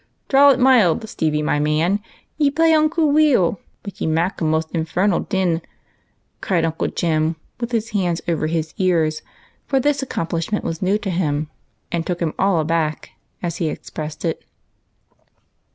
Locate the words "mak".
4.07-4.41